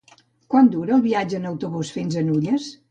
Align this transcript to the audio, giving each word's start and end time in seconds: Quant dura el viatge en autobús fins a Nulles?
Quant 0.53 0.71
dura 0.77 0.95
el 0.97 1.03
viatge 1.05 1.39
en 1.43 1.47
autobús 1.53 1.95
fins 2.01 2.21
a 2.21 2.27
Nulles? 2.33 2.77